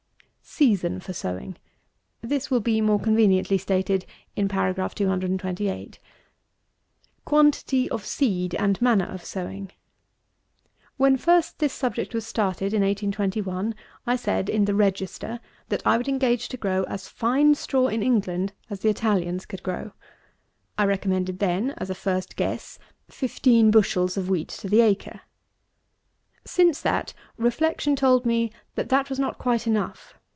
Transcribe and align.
226. 0.53 0.81
SEASON 0.81 0.99
FOR 0.99 1.13
SOWING. 1.13 1.57
This 2.21 2.51
will 2.51 2.59
be 2.59 2.81
more 2.81 2.99
conveniently 2.99 3.57
stated 3.57 4.05
in 4.35 4.49
paragraph 4.49 4.93
228. 4.93 5.63
227. 5.65 6.01
QUANTITY 7.25 7.89
OF 7.89 8.05
SEED 8.05 8.55
AND 8.55 8.81
MANNER 8.81 9.05
OF 9.05 9.23
SOWING. 9.23 9.71
When 10.97 11.15
first 11.15 11.59
this 11.59 11.71
subject 11.71 12.13
was 12.13 12.27
started 12.27 12.73
in 12.73 12.81
1821, 12.81 13.73
I 14.05 14.15
said, 14.17 14.49
in 14.49 14.65
the 14.65 14.75
Register, 14.75 15.39
that 15.69 15.81
I 15.87 15.95
would 15.95 16.09
engage 16.09 16.49
to 16.49 16.57
grow 16.57 16.83
as 16.83 17.07
fine 17.07 17.55
straw 17.55 17.87
in 17.87 18.03
England 18.03 18.51
as 18.69 18.81
the 18.81 18.89
Italians 18.89 19.45
could 19.45 19.63
grow. 19.63 19.93
I 20.77 20.83
recommended 20.83 21.39
then, 21.39 21.73
as 21.77 21.89
a 21.89 21.95
first 21.95 22.35
guess, 22.35 22.77
fifteen 23.09 23.71
bushels 23.71 24.17
of 24.17 24.29
wheat 24.29 24.49
to 24.49 24.67
the 24.67 24.81
acre. 24.81 25.21
Since 26.45 26.81
that, 26.81 27.13
reflection 27.37 27.95
told 27.95 28.25
me 28.25 28.51
that 28.75 28.89
that 28.89 29.09
was 29.09 29.17
not 29.17 29.37
quite 29.37 29.65
enough. 29.65 30.15